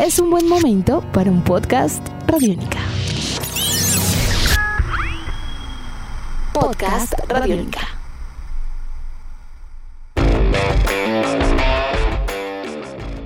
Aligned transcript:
es 0.00 0.18
un 0.18 0.30
buen 0.30 0.48
momento 0.48 1.04
para 1.12 1.30
un 1.30 1.44
podcast 1.44 2.02
Radiónica. 2.26 2.78
Podcast 6.54 7.12
Radiónica. 7.28 7.80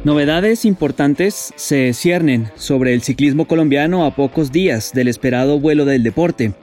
Novedades 0.03 0.65
importantes 0.65 1.53
se 1.55 1.93
ciernen 1.93 2.51
sobre 2.57 2.93
el 2.93 3.03
ciclismo 3.03 3.47
colombiano 3.47 4.05
a 4.05 4.17
pocos 4.17 4.51
días 4.51 4.93
del 4.93 5.07
esperado 5.07 5.61
vuelo 5.61 5.85
del 5.85 6.03
deporte. 6.03 6.55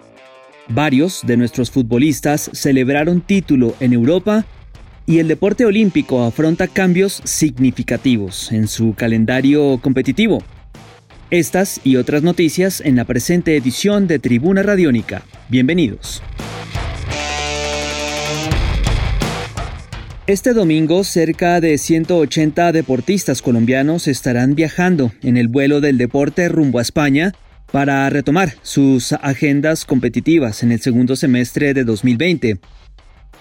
Varios 0.68 1.22
de 1.26 1.38
nuestros 1.38 1.72
futbolistas 1.72 2.50
celebraron 2.54 3.22
título 3.22 3.76
en 3.80 3.94
Europa 3.94 4.46
y 5.12 5.20
el 5.20 5.28
deporte 5.28 5.66
olímpico 5.66 6.24
afronta 6.24 6.70
cambios 6.70 7.22
significativos 7.26 8.50
en 8.54 8.70
su 8.70 8.94
calendario 8.94 9.78
competitivo. 9.82 10.42
Estas 11.30 11.82
y 11.84 11.98
otras 11.98 12.24
noticias 12.24 12.80
en 12.80 12.96
la 12.96 13.04
presente 13.04 13.58
edición 13.58 14.08
de 14.08 14.20
Tribuna 14.20 14.64
Radiónica. 14.64 15.24
Bienvenidos. 15.50 16.24
Este 20.28 20.54
domingo 20.54 21.04
cerca 21.04 21.60
de 21.60 21.78
180 21.78 22.72
deportistas 22.72 23.42
colombianos 23.42 24.08
estarán 24.08 24.56
viajando 24.56 25.12
en 25.24 25.36
el 25.36 25.50
vuelo 25.50 25.82
del 25.82 25.98
deporte 25.98 26.48
rumbo 26.48 26.80
a 26.80 26.84
España 26.84 27.34
para 27.74 28.10
retomar 28.10 28.54
sus 28.62 29.12
agendas 29.12 29.84
competitivas 29.84 30.64
en 30.64 30.72
el 30.72 30.80
segundo 30.80 31.18
semestre 31.18 31.74
de 31.74 31.84
2020. 31.84 32.60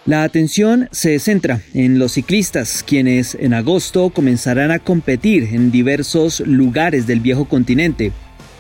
La 0.07 0.23
atención 0.25 0.89
se 0.93 1.19
centra 1.19 1.61
en 1.75 1.99
los 1.99 2.13
ciclistas, 2.13 2.83
quienes 2.83 3.35
en 3.35 3.53
agosto 3.53 4.09
comenzarán 4.09 4.71
a 4.71 4.79
competir 4.79 5.51
en 5.53 5.71
diversos 5.71 6.41
lugares 6.41 7.07
del 7.07 7.21
viejo 7.21 7.45
continente. 7.45 8.11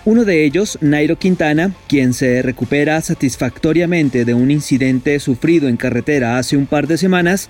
Uno 0.04 0.26
de 0.26 0.44
ellos, 0.44 0.76
Nairo 0.82 1.18
Quintana, 1.18 1.74
quien 1.88 2.12
se 2.12 2.42
recupera 2.42 3.00
satisfactoriamente 3.00 4.26
de 4.26 4.34
un 4.34 4.50
incidente 4.50 5.18
sufrido 5.18 5.68
en 5.68 5.78
carretera 5.78 6.36
hace 6.36 6.58
un 6.58 6.66
par 6.66 6.86
de 6.86 6.98
semanas, 6.98 7.48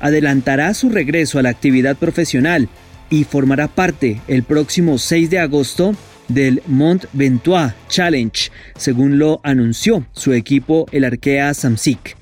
adelantará 0.00 0.72
su 0.72 0.88
regreso 0.88 1.40
a 1.40 1.42
la 1.42 1.50
actividad 1.50 1.96
profesional 1.96 2.68
y 3.10 3.24
formará 3.24 3.66
parte 3.66 4.20
el 4.28 4.44
próximo 4.44 4.98
6 4.98 5.30
de 5.30 5.40
agosto 5.40 5.96
del 6.28 6.62
Mont 6.68 7.06
Ventoux 7.12 7.72
Challenge, 7.88 8.50
según 8.76 9.18
lo 9.18 9.40
anunció 9.42 10.06
su 10.12 10.32
equipo 10.32 10.86
el 10.92 11.04
Arkea 11.04 11.54
Samsic. 11.54 12.21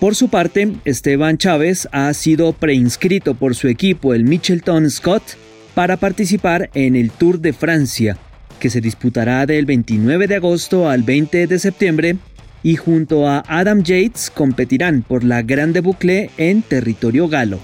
Por 0.00 0.14
su 0.14 0.28
parte, 0.28 0.72
Esteban 0.84 1.38
Chávez 1.38 1.88
ha 1.90 2.12
sido 2.12 2.52
preinscrito 2.52 3.34
por 3.34 3.54
su 3.54 3.68
equipo, 3.68 4.12
el 4.12 4.24
Mitchelton 4.24 4.90
Scott, 4.90 5.22
para 5.74 5.96
participar 5.96 6.68
en 6.74 6.96
el 6.96 7.10
Tour 7.10 7.40
de 7.40 7.54
Francia, 7.54 8.18
que 8.60 8.68
se 8.68 8.82
disputará 8.82 9.46
del 9.46 9.64
29 9.64 10.26
de 10.26 10.36
agosto 10.36 10.90
al 10.90 11.02
20 11.02 11.46
de 11.46 11.58
septiembre, 11.58 12.16
y 12.62 12.76
junto 12.76 13.26
a 13.26 13.42
Adam 13.48 13.82
Yates 13.82 14.30
competirán 14.30 15.02
por 15.02 15.24
la 15.24 15.40
Grande 15.40 15.80
Boucle 15.80 16.30
en 16.36 16.60
territorio 16.60 17.28
galo. 17.28 17.58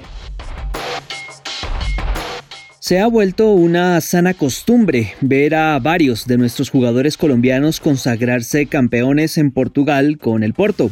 Se 2.78 2.98
ha 2.98 3.06
vuelto 3.08 3.50
una 3.50 4.00
sana 4.00 4.32
costumbre 4.32 5.14
ver 5.20 5.54
a 5.54 5.78
varios 5.78 6.26
de 6.26 6.38
nuestros 6.38 6.70
jugadores 6.70 7.16
colombianos 7.16 7.78
consagrarse 7.78 8.66
campeones 8.66 9.38
en 9.38 9.50
Portugal 9.50 10.18
con 10.18 10.42
el 10.42 10.54
Porto. 10.54 10.90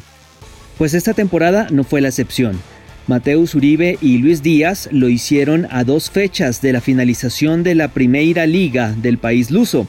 Pues 0.81 0.95
esta 0.95 1.13
temporada 1.13 1.67
no 1.71 1.85
fue 1.85 2.01
la 2.01 2.09
excepción. 2.09 2.59
Mateus 3.07 3.55
Uribe 3.55 3.99
y 4.01 4.17
Luis 4.17 4.43
Díaz 4.43 4.89
lo 4.91 5.11
hicieron 5.11 5.67
a 5.71 5.85
dos 5.85 6.09
fechas 6.09 6.63
de 6.63 6.73
la 6.73 6.81
finalización 6.81 7.63
de 7.63 7.75
la 7.75 7.89
Primeira 7.89 8.47
Liga 8.47 8.95
del 8.97 9.19
país 9.19 9.51
luso. 9.51 9.87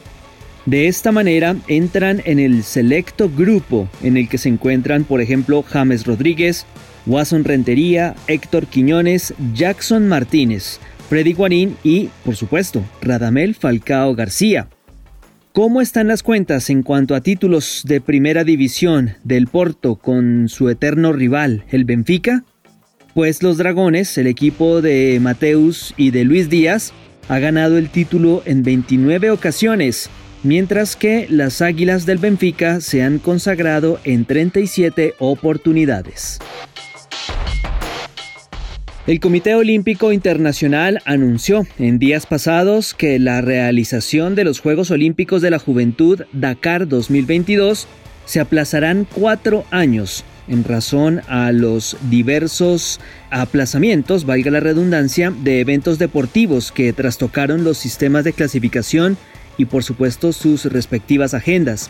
De 0.66 0.89
esta 0.89 1.14
manera 1.14 1.56
entran 1.69 2.22
en 2.25 2.39
el 2.39 2.64
selecto 2.64 3.30
grupo 3.30 3.88
en 4.03 4.17
el 4.17 4.28
que 4.28 4.38
se 4.38 4.50
encuentran, 4.50 5.06
por 5.06 5.22
ejemplo, 5.22 5.63
James 5.63 6.06
Rodríguez, 6.06 6.66
Watson 7.06 7.46
Rentería, 7.46 8.13
Héctor 8.28 8.68
Quiñones, 8.68 9.34
Jackson 9.53 10.09
Martínez, 10.09 10.81
Freddy 11.08 11.31
Guarín 11.31 11.78
y, 11.85 12.09
por 12.25 12.35
supuesto, 12.35 12.84
Radamel 13.02 13.56
Falcao 13.56 14.13
García. 14.13 14.68
¿Cómo 15.53 15.81
están 15.81 16.07
las 16.07 16.23
cuentas 16.23 16.69
en 16.69 16.81
cuanto 16.81 17.13
a 17.13 17.19
títulos 17.19 17.81
de 17.85 18.00
primera 18.00 18.45
división 18.45 19.16
del 19.25 19.47
Porto 19.47 19.97
con 19.97 20.47
su 20.47 20.69
eterno 20.69 21.12
rival, 21.12 21.66
el 21.72 21.84
Benfica? 21.84 22.45
Pues 23.13 23.44
los 23.44 23.57
Dragones, 23.57 24.17
el 24.17 24.28
equipo 24.28 24.81
de 24.81 25.19
Mateus 25.22 25.94
y 25.97 26.11
de 26.11 26.23
Luis 26.23 26.50
Díaz, 26.50 26.94
ha 27.28 27.40
ganado 27.40 27.78
el 27.78 27.90
título 27.90 28.44
en 28.45 28.63
29 28.63 29.29
ocasiones, 29.29 30.09
mientras 30.41 30.95
que 30.95 31.28
las 31.29 31.61
Águilas 31.61 32.06
del 32.06 32.19
Benfica 32.19 32.79
se 32.79 33.03
han 33.03 33.19
consagrado 33.19 34.00
en 34.06 34.23
37 34.23 35.16
oportunidades. 35.19 36.40
El 39.07 39.19
Comité 39.19 39.56
Olímpico 39.56 40.12
Internacional 40.12 41.01
anunció 41.06 41.66
en 41.79 41.97
días 41.97 42.28
pasados 42.28 42.94
que 42.94 43.17
la 43.17 43.41
realización 43.41 44.35
de 44.35 44.44
los 44.44 44.59
Juegos 44.59 44.91
Olímpicos 44.91 45.41
de 45.41 45.50
la 45.50 45.57
Juventud 45.57 46.22
Dakar 46.34 46.88
2022 46.88 47.88
se 48.25 48.40
aplazarán 48.40 49.07
cuatro 49.11 49.66
años 49.72 50.23
en 50.47 50.63
razón 50.63 51.22
a 51.28 51.51
los 51.51 51.97
diversos 52.11 53.00
aplazamientos, 53.31 54.25
valga 54.25 54.51
la 54.51 54.59
redundancia, 54.59 55.31
de 55.31 55.61
eventos 55.61 55.97
deportivos 55.97 56.72
que 56.72 56.94
trastocaron 56.94 57.63
los 57.63 57.79
sistemas 57.79 58.23
de 58.23 58.34
clasificación 58.34 59.17
y 59.57 59.66
por 59.66 59.84
supuesto 59.84 60.31
sus 60.31 60.66
respectivas 60.66 61.34
agendas. 61.34 61.90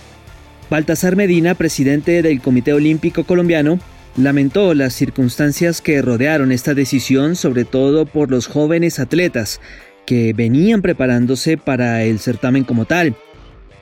Baltasar 0.69 1.17
Medina, 1.17 1.55
presidente 1.55 2.21
del 2.21 2.39
Comité 2.39 2.71
Olímpico 2.71 3.25
Colombiano, 3.25 3.79
lamentó 4.17 4.73
las 4.73 4.93
circunstancias 4.93 5.81
que 5.81 6.01
rodearon 6.01 6.51
esta 6.51 6.73
decisión, 6.73 7.35
sobre 7.35 7.65
todo 7.65 8.05
por 8.05 8.29
los 8.29 8.47
jóvenes 8.47 8.99
atletas 8.99 9.59
que 10.05 10.33
venían 10.33 10.81
preparándose 10.81 11.57
para 11.57 12.03
el 12.03 12.19
certamen 12.19 12.63
como 12.63 12.85
tal. 12.85 13.15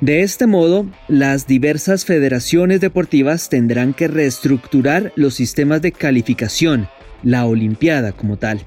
De 0.02 0.22
este 0.22 0.48
modo, 0.48 0.86
las 1.08 1.46
diversas 1.46 2.06
federaciones 2.06 2.80
deportivas 2.80 3.50
tendrán 3.50 3.94
que 3.94 4.08
reestructurar 4.08 5.12
los 5.16 5.34
sistemas 5.34 5.82
de 5.82 5.92
calificación, 5.92 6.88
la 7.22 7.46
Olimpiada 7.46 8.14
como 8.14 8.38
tal, 8.38 8.62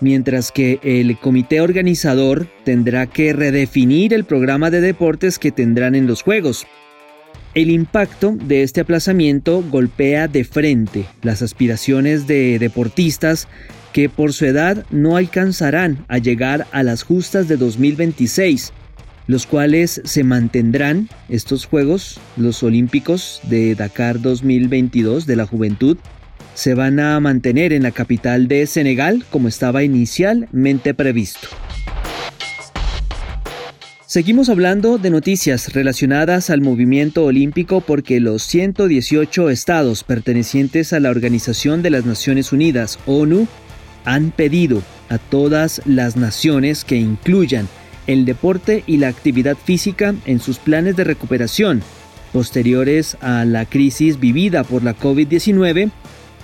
mientras 0.00 0.50
que 0.50 0.78
el 0.82 1.18
comité 1.18 1.60
organizador 1.60 2.46
tendrá 2.64 3.06
que 3.06 3.34
redefinir 3.34 4.14
el 4.14 4.24
programa 4.24 4.70
de 4.70 4.80
deportes 4.80 5.38
que 5.38 5.52
tendrán 5.52 5.94
en 5.94 6.06
los 6.06 6.22
Juegos, 6.22 6.66
el 7.54 7.70
impacto 7.70 8.36
de 8.36 8.62
este 8.62 8.80
aplazamiento 8.80 9.62
golpea 9.70 10.28
de 10.28 10.44
frente 10.44 11.06
las 11.22 11.42
aspiraciones 11.42 12.26
de 12.26 12.58
deportistas 12.58 13.48
que 13.92 14.08
por 14.08 14.32
su 14.32 14.44
edad 14.46 14.86
no 14.90 15.16
alcanzarán 15.16 16.04
a 16.08 16.18
llegar 16.18 16.66
a 16.70 16.82
las 16.82 17.02
justas 17.02 17.48
de 17.48 17.56
2026, 17.56 18.72
los 19.26 19.46
cuales 19.46 20.00
se 20.04 20.22
mantendrán 20.22 21.08
estos 21.28 21.66
Juegos, 21.66 22.20
los 22.36 22.62
Olímpicos 22.62 23.40
de 23.44 23.74
Dakar 23.74 24.20
2022 24.20 25.26
de 25.26 25.36
la 25.36 25.46
Juventud, 25.46 25.96
se 26.54 26.74
van 26.74 27.00
a 27.00 27.18
mantener 27.20 27.72
en 27.72 27.82
la 27.82 27.90
capital 27.90 28.46
de 28.48 28.66
Senegal 28.66 29.24
como 29.30 29.48
estaba 29.48 29.82
inicialmente 29.82 30.94
previsto. 30.94 31.48
Seguimos 34.10 34.48
hablando 34.48 34.98
de 34.98 35.08
noticias 35.08 35.72
relacionadas 35.72 36.50
al 36.50 36.62
movimiento 36.62 37.24
olímpico 37.24 37.80
porque 37.80 38.18
los 38.18 38.42
118 38.42 39.50
estados 39.50 40.02
pertenecientes 40.02 40.92
a 40.92 40.98
la 40.98 41.10
Organización 41.10 41.80
de 41.80 41.90
las 41.90 42.04
Naciones 42.06 42.52
Unidas, 42.52 42.98
ONU, 43.06 43.46
han 44.04 44.32
pedido 44.32 44.82
a 45.10 45.18
todas 45.18 45.80
las 45.84 46.16
naciones 46.16 46.82
que 46.84 46.96
incluyan 46.96 47.68
el 48.08 48.24
deporte 48.24 48.82
y 48.84 48.96
la 48.96 49.06
actividad 49.06 49.56
física 49.56 50.12
en 50.26 50.40
sus 50.40 50.58
planes 50.58 50.96
de 50.96 51.04
recuperación 51.04 51.80
posteriores 52.32 53.16
a 53.20 53.44
la 53.44 53.64
crisis 53.64 54.18
vivida 54.18 54.64
por 54.64 54.82
la 54.82 54.96
COVID-19 54.96 55.88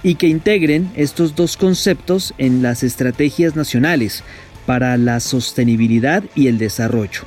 y 0.04 0.14
que 0.14 0.28
integren 0.28 0.88
estos 0.94 1.34
dos 1.34 1.56
conceptos 1.56 2.32
en 2.38 2.62
las 2.62 2.84
estrategias 2.84 3.56
nacionales 3.56 4.22
para 4.66 4.96
la 4.96 5.18
sostenibilidad 5.18 6.22
y 6.36 6.46
el 6.46 6.58
desarrollo 6.58 7.22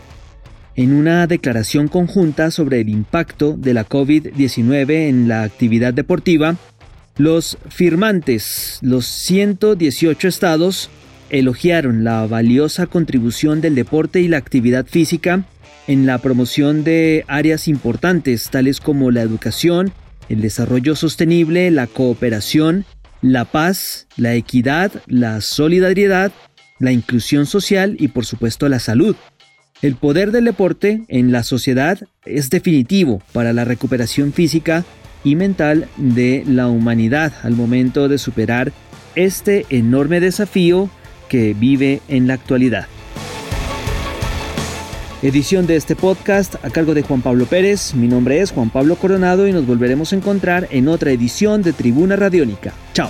en 0.75 0.93
una 0.93 1.27
declaración 1.27 1.87
conjunta 1.87 2.51
sobre 2.51 2.81
el 2.81 2.89
impacto 2.89 3.55
de 3.57 3.73
la 3.73 3.87
COVID-19 3.87 5.09
en 5.09 5.27
la 5.27 5.43
actividad 5.43 5.93
deportiva, 5.93 6.55
los 7.17 7.57
firmantes, 7.69 8.79
los 8.81 9.05
118 9.05 10.27
estados, 10.27 10.89
elogiaron 11.29 12.03
la 12.03 12.25
valiosa 12.25 12.87
contribución 12.87 13.61
del 13.61 13.75
deporte 13.75 14.21
y 14.21 14.27
la 14.27 14.37
actividad 14.37 14.85
física 14.85 15.43
en 15.87 16.05
la 16.05 16.17
promoción 16.19 16.83
de 16.83 17.25
áreas 17.27 17.67
importantes 17.67 18.49
tales 18.49 18.79
como 18.79 19.11
la 19.11 19.21
educación, 19.21 19.91
el 20.29 20.41
desarrollo 20.41 20.95
sostenible, 20.95 21.71
la 21.71 21.87
cooperación, 21.87 22.85
la 23.21 23.45
paz, 23.45 24.07
la 24.15 24.35
equidad, 24.35 24.91
la 25.07 25.41
solidaridad, 25.41 26.31
la 26.79 26.91
inclusión 26.91 27.45
social 27.45 27.95
y 27.99 28.09
por 28.09 28.25
supuesto 28.25 28.69
la 28.69 28.79
salud. 28.79 29.15
El 29.81 29.95
poder 29.95 30.31
del 30.31 30.43
deporte 30.43 31.03
en 31.07 31.31
la 31.31 31.43
sociedad 31.43 31.99
es 32.25 32.49
definitivo 32.49 33.21
para 33.31 33.53
la 33.53 33.63
recuperación 33.63 34.33
física 34.33 34.83
y 35.23 35.35
mental 35.35 35.87
de 35.95 36.43
la 36.45 36.67
humanidad 36.67 37.31
al 37.43 37.55
momento 37.55 38.09
de 38.09 38.17
superar 38.17 38.73
este 39.15 39.65
enorme 39.69 40.19
desafío 40.19 40.89
que 41.29 41.53
vive 41.53 42.01
en 42.09 42.27
la 42.27 42.33
actualidad. 42.33 42.87
Edición 45.21 45.65
de 45.65 45.77
este 45.77 45.95
podcast 45.95 46.55
a 46.63 46.69
cargo 46.69 46.93
de 46.93 47.01
Juan 47.01 47.21
Pablo 47.21 47.45
Pérez. 47.45 47.93
Mi 47.93 48.07
nombre 48.07 48.41
es 48.41 48.51
Juan 48.51 48.69
Pablo 48.69 48.97
Coronado 48.97 49.47
y 49.47 49.53
nos 49.53 49.65
volveremos 49.65 50.11
a 50.11 50.17
encontrar 50.17 50.67
en 50.71 50.89
otra 50.89 51.11
edición 51.11 51.61
de 51.61 51.71
Tribuna 51.71 52.17
Radiónica. 52.17 52.73
Chao. 52.93 53.09